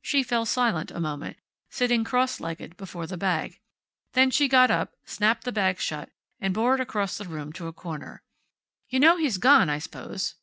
She 0.00 0.22
fell 0.22 0.46
silent 0.46 0.90
a 0.92 0.98
moment, 0.98 1.36
sitting 1.68 2.02
cross 2.02 2.40
legged 2.40 2.78
before 2.78 3.06
the 3.06 3.18
bag. 3.18 3.60
Then 4.14 4.30
she 4.30 4.48
got 4.48 4.70
up, 4.70 4.96
snapped 5.04 5.44
the 5.44 5.52
bag 5.52 5.78
shut, 5.78 6.08
and 6.40 6.54
bore 6.54 6.76
it 6.76 6.80
across 6.80 7.18
the 7.18 7.26
room 7.28 7.52
to 7.52 7.66
a 7.66 7.72
corner. 7.74 8.22
"You 8.88 8.98
know 8.98 9.18
he's 9.18 9.36
gone, 9.36 9.68
I 9.68 9.78
s'pose." 9.78 10.36